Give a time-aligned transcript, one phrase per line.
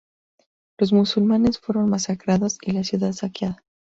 [0.79, 3.63] Los musulmanes fueron masacrados y la ciudad saqueada.